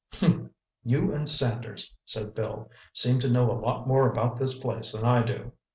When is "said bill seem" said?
2.05-3.19